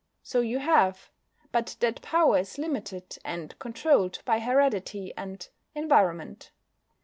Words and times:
So 0.23 0.39
you 0.41 0.57
have, 0.57 1.11
but 1.51 1.75
that 1.79 2.01
power 2.01 2.39
is 2.39 2.57
limited 2.57 3.19
and 3.23 3.53
controlled 3.59 4.17
by 4.25 4.39
heredity 4.39 5.13
and 5.15 5.47
environment. 5.75 6.49